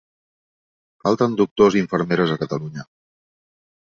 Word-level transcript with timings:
Falten 1.03 1.37
doctors 1.41 1.77
i 1.77 1.83
infermeres 1.85 2.33
a 2.33 2.39
Catalunya. 2.45 2.87